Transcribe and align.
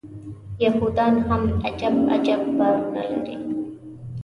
یهودان 0.59 1.15
هم 1.27 1.41
عجب 1.67 1.95
عجب 2.13 2.41
باورونه 2.57 3.01
لري. 3.11 3.35